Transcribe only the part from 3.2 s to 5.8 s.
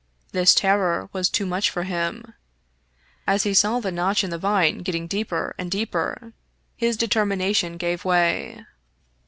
As he saw the notch in the vine getting deeper and